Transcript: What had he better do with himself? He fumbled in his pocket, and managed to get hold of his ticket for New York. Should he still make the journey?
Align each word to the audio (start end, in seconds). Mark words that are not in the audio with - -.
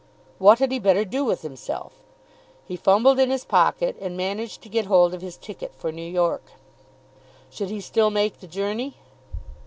What 0.39 0.57
had 0.57 0.71
he 0.71 0.79
better 0.79 1.05
do 1.05 1.23
with 1.23 1.43
himself? 1.43 1.93
He 2.65 2.75
fumbled 2.75 3.19
in 3.19 3.29
his 3.29 3.45
pocket, 3.45 3.95
and 4.01 4.17
managed 4.17 4.63
to 4.63 4.67
get 4.69 4.87
hold 4.87 5.13
of 5.13 5.21
his 5.21 5.37
ticket 5.37 5.75
for 5.75 5.91
New 5.91 6.01
York. 6.11 6.53
Should 7.51 7.69
he 7.69 7.81
still 7.81 8.09
make 8.09 8.39
the 8.39 8.47
journey? 8.47 8.95